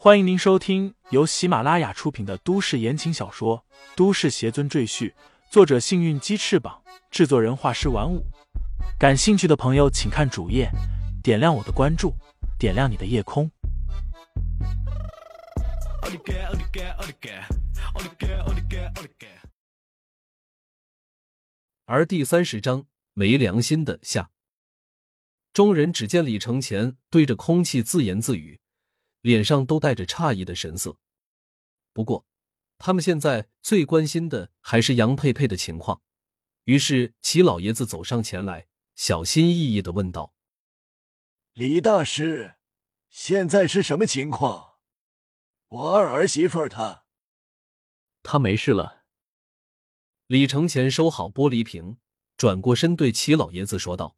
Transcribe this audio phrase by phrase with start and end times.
[0.00, 3.64] 欢迎您收听由喜马拉雅出品的都市言情小说
[3.96, 5.10] 《都市邪尊赘婿》，
[5.50, 8.24] 作者：幸运鸡翅膀，制作人：画师玩五。
[8.96, 10.70] 感兴趣的朋友，请看主页，
[11.20, 12.14] 点亮我的关注，
[12.60, 13.50] 点亮你的夜空。
[21.86, 24.30] 而第三十章没良心的下，
[25.52, 28.60] 众人只见李承前对着空气自言自语。
[29.20, 30.96] 脸上都带着诧异的神色。
[31.92, 32.26] 不过，
[32.78, 36.00] 他们现在最关心的还是杨佩佩的情况。
[36.64, 40.32] 于是，齐老爷子走上前来，小心翼翼的问道
[41.54, 42.56] ：“李大师，
[43.08, 44.76] 现在是什么情况？
[45.68, 47.04] 我二儿媳妇她……
[48.22, 49.04] 她没事了。”
[50.28, 51.98] 李承前收好玻璃瓶，
[52.36, 54.16] 转过身对齐老爷子说道：“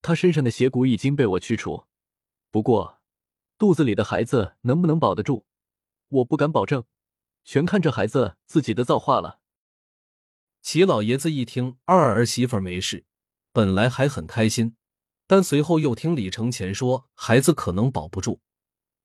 [0.00, 1.86] 她身上的邪骨已经被我去除，
[2.52, 3.00] 不过……”
[3.62, 5.46] 肚子里的孩子能不能保得住，
[6.08, 6.82] 我不敢保证，
[7.44, 9.38] 全看这孩子自己的造化了。
[10.62, 13.04] 齐老爷子一听二儿媳妇没事，
[13.52, 14.74] 本来还很开心，
[15.28, 18.40] 但随后又听李承前说孩子可能保不住，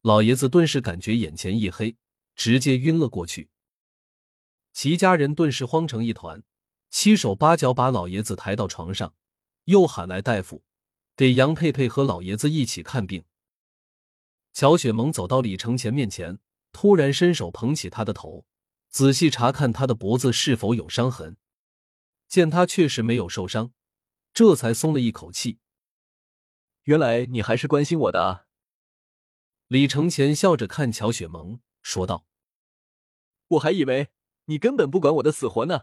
[0.00, 1.98] 老爷子顿时感觉眼前一黑，
[2.34, 3.50] 直接晕了过去。
[4.72, 6.42] 齐家人顿时慌成一团，
[6.88, 9.12] 七手八脚把老爷子抬到床上，
[9.64, 10.62] 又喊来大夫，
[11.14, 13.22] 给杨佩佩和老爷子一起看病。
[14.58, 16.40] 乔雪萌走到李承前面前，
[16.72, 18.44] 突然伸手捧起他的头，
[18.88, 21.36] 仔细查看他的脖子是否有伤痕。
[22.26, 23.72] 见他确实没有受伤，
[24.34, 25.60] 这才松了一口气。
[26.82, 28.46] 原来你还是关心我的啊！
[29.68, 32.26] 李承前笑着看乔雪萌，说道
[33.46, 34.08] ：“我还以为
[34.46, 35.82] 你根本不管我的死活呢。”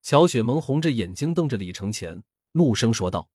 [0.00, 3.28] 乔雪萌红着眼睛瞪着李承前，怒声说道：“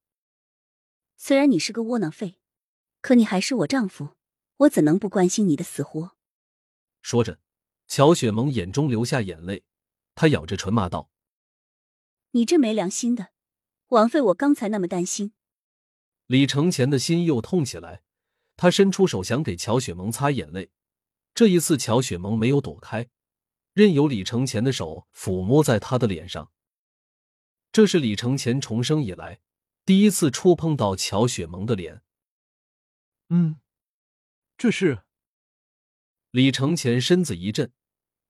[1.15, 2.39] 虽然你是个窝囊废。”
[3.01, 4.15] 可你还是我丈夫，
[4.57, 6.15] 我怎能不关心你的死活？
[7.01, 7.39] 说着，
[7.87, 9.63] 乔雪萌眼中流下眼泪，
[10.15, 11.09] 她咬着唇骂道
[12.31, 13.29] ：“你这没良心的，
[13.89, 15.33] 枉费我刚才那么担心。”
[16.27, 18.01] 李承前的心又痛起来，
[18.57, 20.71] 他伸出手想给乔雪萌擦眼泪，
[21.33, 23.07] 这一次乔雪萌没有躲开，
[23.73, 26.51] 任由李承前的手抚摸在他的脸上。
[27.71, 29.39] 这是李承前重生以来
[29.85, 32.01] 第一次触碰到乔雪萌的脸。
[33.29, 33.59] 嗯，
[34.57, 35.03] 这是。
[36.31, 37.71] 李承前身子一震，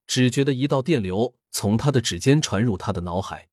[0.05, 3.49] 只觉得一道电流从他的指尖传入他的脑海。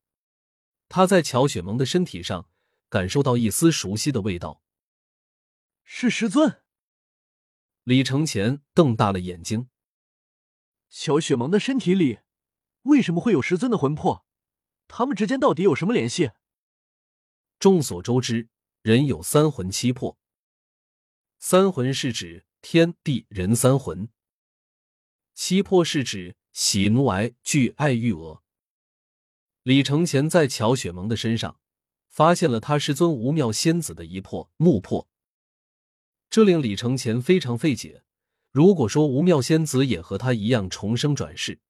[0.88, 2.48] 他在乔雪萌的身体上
[2.88, 4.62] 感受到一丝熟悉的味道。
[5.82, 6.62] 是师尊。
[7.82, 9.68] 李承前瞪大了眼睛。
[10.88, 12.20] 乔雪萌的身体里
[12.82, 14.24] 为什么会有师尊的魂魄？
[14.86, 16.30] 他们之间到底有什么联系？
[17.58, 18.48] 众所周知，
[18.82, 20.18] 人有三魂七魄。
[21.46, 24.08] 三魂是指天地人三魂，
[25.34, 28.42] 七魄是指喜怒哀惧爱欲恶。
[29.62, 31.60] 李承前在乔雪萌的身上
[32.08, 35.06] 发现了他师尊无妙仙子的一魄木魄，
[36.30, 38.04] 这令李承前非常费解。
[38.50, 41.60] 如果说无妙仙子也和他一样重生转世，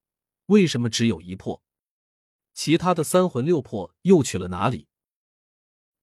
[0.47, 1.61] 为什么只有一魄？
[2.53, 4.87] 其他的三魂六魄又去了哪里？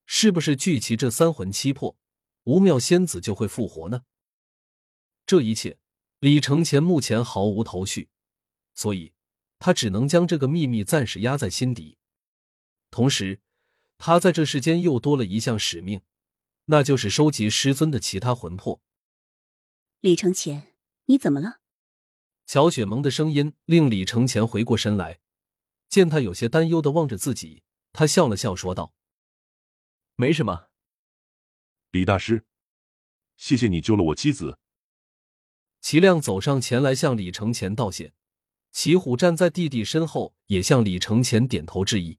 [0.05, 1.97] 是不是聚齐这三魂七魄？
[2.43, 4.03] 无妙仙子就会复活呢？
[5.25, 5.77] 这一切，
[6.19, 8.09] 李承前目前毫无头绪，
[8.73, 9.13] 所以
[9.59, 11.97] 他只能将这个秘密暂时压在心底。
[12.89, 13.39] 同时，
[13.97, 16.01] 他在这世间又多了一项使命，
[16.65, 18.81] 那就是收集师尊的其他魂魄。
[19.99, 20.73] 李承前，
[21.05, 21.59] 你怎么了？
[22.47, 25.19] 乔雪萌的声音令李承前回过神来，
[25.87, 27.63] 见他有些担忧的望着自己，
[27.93, 28.93] 他笑了笑说道
[30.17, 30.69] ：“没什么。”
[31.91, 32.45] 李大师，
[33.35, 34.57] 谢谢你救了我妻子。
[35.81, 38.13] 齐亮走上前来向李承前道谢，
[38.71, 42.17] 齐虎站在弟弟身后也向李承前点头致意。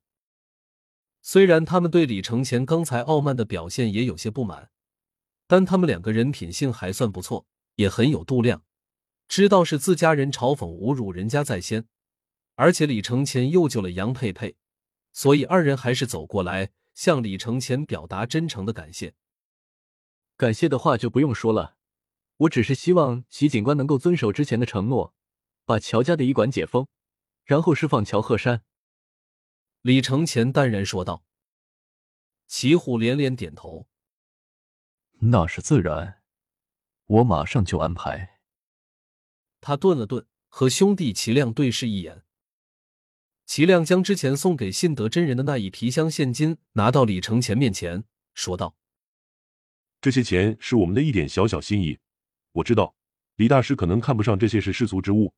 [1.22, 4.70] 虽然他们对李承前刚才傲慢的表现也有些不满，
[5.46, 7.46] 但他们两个人品性还算不错，
[7.76, 8.62] 也很有度量，
[9.26, 11.86] 知道是自家人嘲讽侮辱人家在先，
[12.56, 14.54] 而且李承前又救了杨佩佩，
[15.14, 19.14] 所以二人还是走过来向李承前表达真诚的感谢。
[20.42, 21.76] 感谢的话就不用说了，
[22.38, 25.14] 我只是希望齐警官能够遵守之前的承诺，
[25.64, 26.88] 把乔家的医馆解封，
[27.44, 28.64] 然后释放乔鹤山。
[29.82, 31.24] 李承前淡然说道。
[32.48, 33.86] 齐虎连连点头，
[35.20, 36.20] 那是自然，
[37.06, 38.40] 我马上就安排。
[39.60, 42.24] 他顿了顿，和兄弟齐亮对视一眼。
[43.46, 48.02] 齐亮将之前送给信德真人的那一皮箱现金拿到李承前面前，
[48.34, 48.76] 说道。
[50.02, 51.96] 这些钱是我们的一点小小心意，
[52.50, 52.96] 我知道
[53.36, 55.32] 李大师可能看不上这些是世俗之物，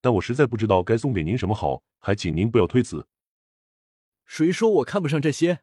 [0.00, 3.06] 但我实在不知道该送给您什么好，还请您不要推辞。
[4.26, 5.60] 谁说我看不上这些？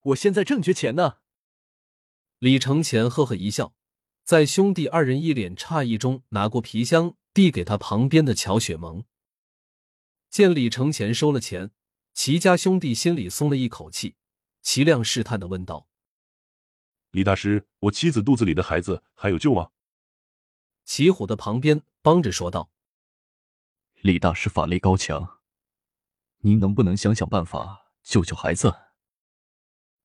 [0.00, 1.16] 我现在正缺钱呢。
[2.38, 3.74] 李承前呵呵一笑，
[4.22, 9.04] 在兄弟二人一脸诧异中，拿过皮箱递给他旁边的乔雪萌。
[10.30, 11.72] 见李承前收了钱，
[12.14, 14.14] 齐家兄弟心里松了一口气。
[14.62, 15.88] 齐亮试探的问道
[17.16, 19.70] ：“李大师，我妻子肚子里的孩子还有救吗？”
[20.84, 22.70] 齐虎的旁边帮着说道
[24.02, 25.40] ：“李大师法力高强，
[26.40, 28.76] 您能不能想想办法救救孩子？”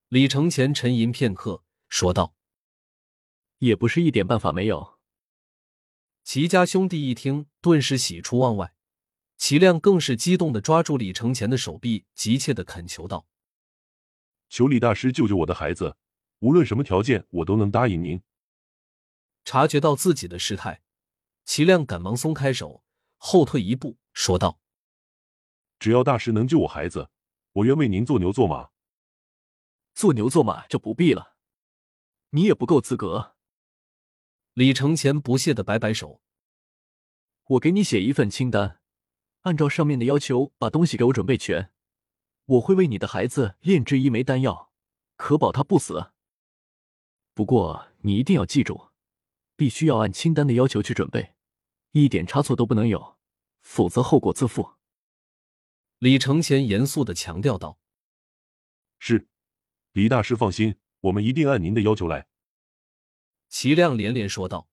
[0.07, 2.33] 李承前沉吟片刻，说道
[3.59, 4.97] ：“也不是一点办法没有。”
[6.23, 8.73] 齐家兄弟一听，顿时喜出望外。
[9.35, 13.27] 齐亮更是激动的抓住李承前的手臂，急切的恳求道。
[14.47, 15.97] 求李大师救救我的孩子，
[16.41, 18.21] 无论什么条件，我都能答应您。
[19.45, 20.81] 察觉到自己的失态，
[21.45, 22.83] 齐亮赶忙松开手，
[23.17, 24.59] 后退一步，说道
[25.77, 27.09] ：“只要大师能救我孩子，
[27.53, 28.69] 我愿为您做牛做马。”
[29.93, 31.35] 做牛做马就不必了，
[32.31, 33.35] 你也不够资格。
[34.53, 36.21] 李承前不屑的摆摆手
[37.49, 38.81] ：“我给你写一份清单，
[39.41, 41.71] 按照上面的要求，把东西给我准备全。”
[42.45, 44.71] 我会为你的孩子炼制一枚丹药，
[45.15, 46.11] 可保他不死。
[47.33, 48.89] 不过你一定要记住，
[49.55, 51.33] 必须要按清单的要求去准备，
[51.91, 53.17] 一点差错都不能有，
[53.61, 54.73] 否则后果自负。
[55.99, 57.79] 李承前严肃的强调道
[58.99, 59.27] ：“是，
[59.93, 62.27] 李大师放心，我们一定按您的要求来。”
[63.49, 64.67] 齐亮连连说道。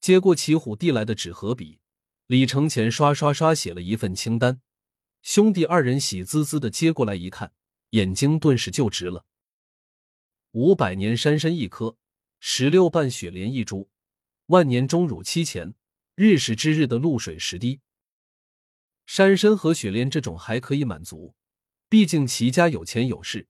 [0.00, 1.80] 接过齐虎递来的纸和笔，
[2.26, 4.62] 李承前刷刷刷写了一份清单。
[5.22, 7.52] 兄弟二人喜滋滋的接过来一看，
[7.90, 9.26] 眼睛顿时就直了。
[10.52, 11.98] 五百年山参一颗，
[12.40, 13.90] 十六瓣雪莲一株，
[14.46, 15.74] 万年钟乳七钱，
[16.14, 17.80] 日食之日的露水十滴。
[19.04, 21.34] 山参和雪莲这种还可以满足，
[21.90, 23.46] 毕竟齐家有钱有势，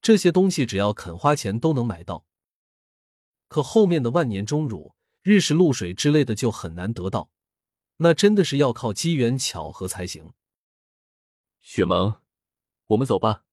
[0.00, 2.24] 这些东西只要肯花钱都能买到。
[3.48, 7.30] 可后面的万年钟乳、日食露水之类的就很难得到，
[7.96, 10.32] 那真的是要靠机缘巧合才行。
[11.60, 12.20] 雪萌，
[12.86, 13.45] 我们走吧。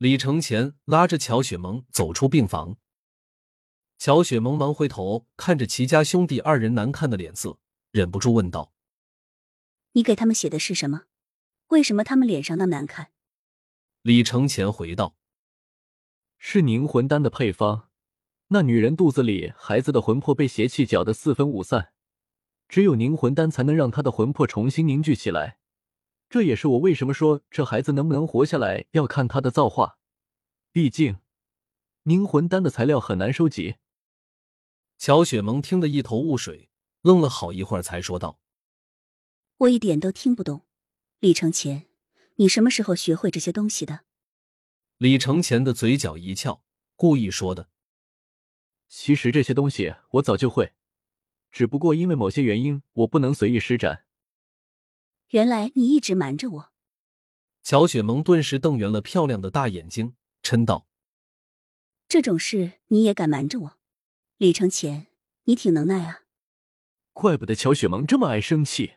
[0.00, 2.78] 李承前拉着乔雪萌走出病房。
[3.98, 7.58] 乔雪萌忙回头看着齐家兄弟二人难看的脸色，
[7.90, 8.72] 忍不住问道
[9.92, 11.02] ：“你给他们写的是什么？
[11.66, 13.10] 为什么他们脸上那么难看？”
[14.00, 15.16] 李承前回道
[16.38, 17.90] ：“是凝魂丹的配方。
[18.48, 21.92] 那女人肚子里孩子的魂魄被邪气搅得四分五散，
[22.70, 25.58] 只有凝魂丹才能让她的魂魄重新凝聚起来。”
[26.30, 29.98] 这也是我为什么说这孩子能不能活下来要看他的造化，
[30.70, 31.18] 毕竟
[32.04, 33.78] 凝魂丹的材料很难收集。
[34.96, 36.70] 乔雪萌听得一头雾水，
[37.02, 38.38] 愣了好一会儿才说道
[39.58, 40.64] ：“我一点都听不懂，
[41.18, 41.86] 李承前，
[42.36, 44.02] 你什么时候学会这些东西的？”
[44.98, 46.62] 李承前的嘴角一翘，
[46.94, 47.70] 故意说的
[48.88, 50.74] ：“其实这些东西我早就会，
[51.50, 54.04] 只不过因为某些原因，我不能随意施展。”
[55.30, 56.72] 原来你一直瞒着我。
[57.62, 60.88] 乔雪萌顿时瞪圆了漂亮的大眼睛，嗔道
[62.08, 63.78] ：“这种事你也敢瞒着我？
[64.38, 65.06] 李承前，
[65.44, 66.22] 你挺能耐啊！
[67.12, 68.94] 怪不得乔雪萌这么爱生气，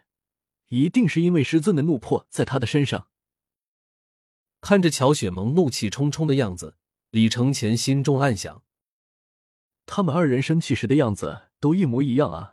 [0.70, 3.10] 一定是因为师尊的怒魄在他的身上。”
[4.60, 6.78] 看着乔雪萌怒气冲冲的样子，
[7.12, 8.64] 李承前心中暗想：
[9.86, 12.53] 他们二人生气时的样子都一模一样啊。